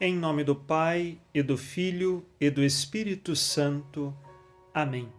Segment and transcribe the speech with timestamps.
[0.00, 4.16] Em nome do Pai, e do Filho, e do Espírito Santo.
[4.72, 5.12] Amém.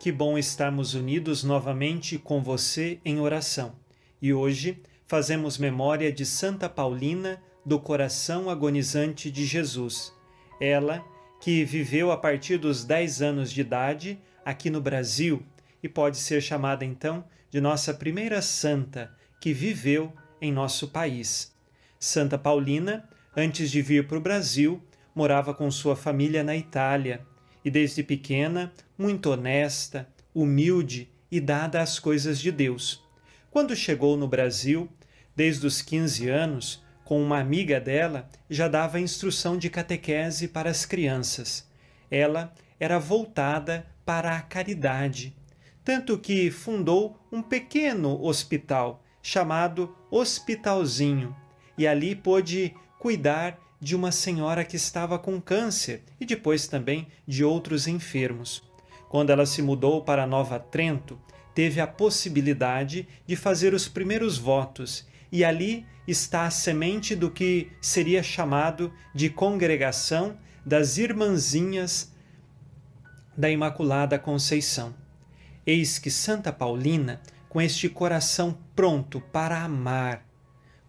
[0.00, 3.76] Que bom estarmos unidos novamente com você em oração.
[4.20, 10.12] E hoje fazemos memória de Santa Paulina do coração agonizante de Jesus.
[10.60, 11.04] Ela
[11.40, 15.40] que viveu a partir dos 10 anos de idade aqui no Brasil
[15.80, 21.54] e pode ser chamada então de nossa primeira santa que viveu em nosso país.
[21.96, 24.82] Santa Paulina Antes de vir para o Brasil,
[25.14, 27.24] morava com sua família na Itália
[27.64, 33.04] e, desde pequena, muito honesta, humilde e dada às coisas de Deus.
[33.50, 34.88] Quando chegou no Brasil,
[35.34, 40.84] desde os 15 anos, com uma amiga dela, já dava instrução de catequese para as
[40.84, 41.68] crianças.
[42.10, 45.36] Ela era voltada para a caridade,
[45.84, 51.34] tanto que fundou um pequeno hospital chamado Hospitalzinho,
[51.76, 57.42] e ali pôde cuidar de uma senhora que estava com câncer e depois também de
[57.42, 58.62] outros enfermos.
[59.08, 61.18] Quando ela se mudou para Nova Trento,
[61.54, 67.72] teve a possibilidade de fazer os primeiros votos, e ali está a semente do que
[67.80, 72.12] seria chamado de congregação das Irmãzinhas
[73.34, 74.94] da Imaculada Conceição.
[75.66, 80.29] Eis que Santa Paulina, com este coração pronto para amar,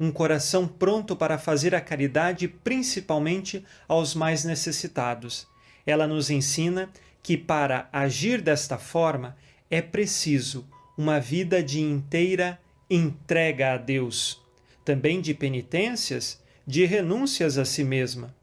[0.02, 5.48] um coração pronto para fazer a caridade, principalmente aos mais necessitados.
[5.86, 6.90] Ela nos ensina
[7.22, 9.38] que para agir desta forma
[9.70, 12.60] é preciso uma vida de inteira
[12.90, 14.42] entrega a Deus,
[14.84, 18.36] também de penitências, de renúncias a si mesma.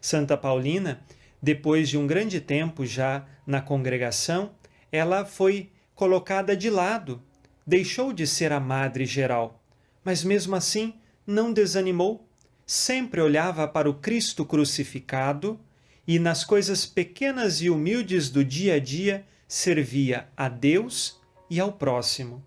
[0.00, 1.00] Santa Paulina,
[1.40, 4.50] depois de um grande tempo já na congregação,
[4.90, 7.22] ela foi colocada de lado,
[7.64, 9.62] deixou de ser a madre geral,
[10.04, 10.92] mas mesmo assim
[11.26, 12.26] não desanimou,
[12.66, 15.58] sempre olhava para o Cristo crucificado
[16.06, 21.72] e, nas coisas pequenas e humildes do dia a dia, servia a Deus e ao
[21.72, 22.44] próximo.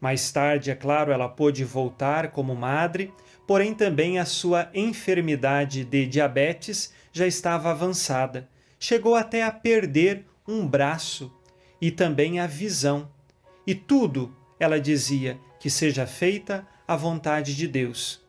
[0.00, 3.12] Mais tarde, é claro, ela pôde voltar como madre,
[3.46, 8.48] porém também a sua enfermidade de diabetes já estava avançada.
[8.78, 11.30] Chegou até a perder um braço
[11.80, 13.10] e também a visão.
[13.66, 18.20] E tudo, ela dizia, que seja feita a vontade de Deus.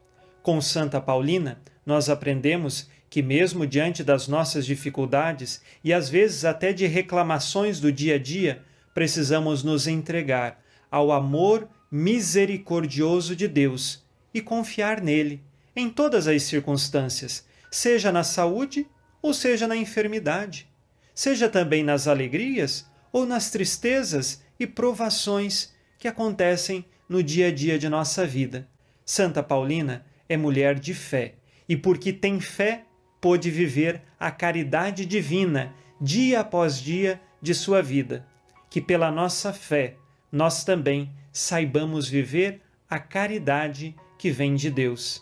[0.44, 6.72] Com Santa Paulina, nós aprendemos que, mesmo diante das nossas dificuldades e às vezes até
[6.72, 8.62] de reclamações do dia a dia,
[8.94, 15.42] precisamos nos entregar ao amor misericordioso de Deus e confiar nele
[15.76, 18.86] em todas as circunstâncias, seja na saúde
[19.24, 20.70] ou seja na enfermidade,
[21.16, 27.78] seja também nas alegrias ou nas tristezas e provações que acontecem no dia a dia
[27.78, 28.66] de nossa vida.
[29.04, 31.34] Santa Paulina é mulher de fé
[31.68, 32.86] e, porque tem fé,
[33.20, 38.26] pôde viver a caridade divina dia após dia de sua vida.
[38.70, 39.98] Que pela nossa fé
[40.32, 45.22] nós também saibamos viver a caridade que vem de Deus.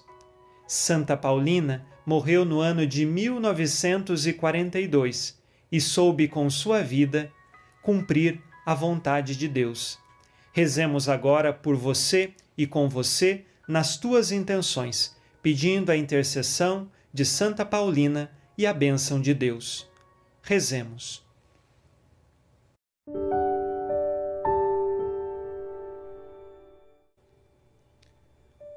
[0.68, 5.42] Santa Paulina morreu no ano de 1942
[5.72, 7.32] e soube com sua vida
[7.82, 9.98] cumprir a vontade de Deus.
[10.52, 17.66] Rezemos agora por você e com você nas tuas intenções, pedindo a intercessão de Santa
[17.66, 19.88] Paulina e a bênção de Deus.
[20.42, 21.24] Rezemos.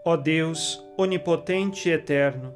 [0.04, 2.54] Ó Deus, onipotente e eterno,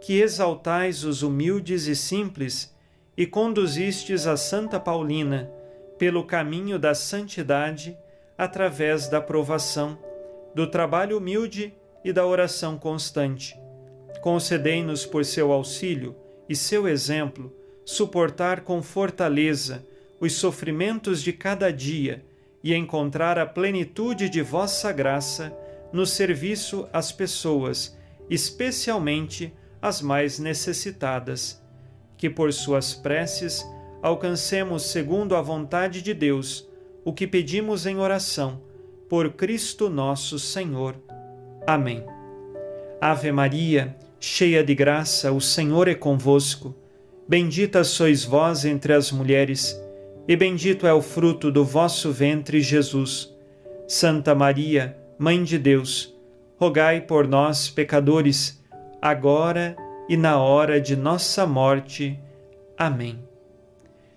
[0.00, 2.74] que exaltais os humildes e simples
[3.16, 5.50] e conduzistes a Santa Paulina
[5.96, 7.96] pelo caminho da santidade,
[8.38, 9.98] através da provação,
[10.54, 11.74] do trabalho humilde
[12.04, 13.58] e da oração constante.
[14.22, 16.14] Concedei-nos por seu auxílio
[16.48, 17.52] e seu exemplo
[17.84, 19.84] suportar com fortaleza
[20.20, 22.24] os sofrimentos de cada dia
[22.62, 25.56] e encontrar a plenitude de vossa graça
[25.92, 27.96] no serviço às pessoas,
[28.28, 31.62] especialmente as mais necessitadas.
[32.16, 33.64] Que por suas preces
[34.02, 36.67] alcancemos, segundo a vontade de Deus,
[37.08, 38.60] o que pedimos em oração,
[39.08, 40.94] por Cristo nosso Senhor.
[41.66, 42.04] Amém.
[43.00, 46.74] Ave Maria, cheia de graça, o Senhor é convosco.
[47.26, 49.74] Bendita sois vós entre as mulheres,
[50.28, 53.34] e bendito é o fruto do vosso ventre, Jesus.
[53.86, 56.14] Santa Maria, Mãe de Deus,
[56.58, 58.62] rogai por nós, pecadores,
[59.00, 59.74] agora
[60.10, 62.20] e na hora de nossa morte.
[62.76, 63.18] Amém.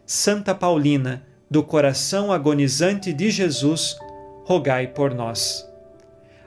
[0.06, 3.98] Santa Paulina, do coração agonizante de Jesus,
[4.46, 5.68] rogai por nós.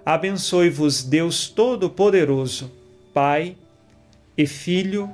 [0.03, 2.73] Abençoe-vos Deus Todo-Poderoso,
[3.13, 3.55] Pai
[4.35, 5.11] e Filho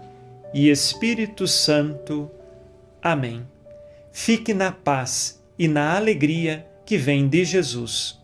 [0.55, 2.31] e Espírito Santo.
[3.03, 3.45] Amém.
[4.13, 8.20] Fique na paz e na alegria que vem de Jesus.